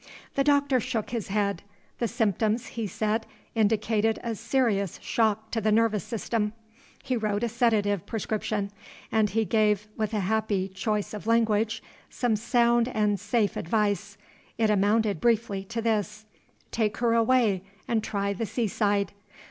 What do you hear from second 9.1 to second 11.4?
and he gave (with a happy choice of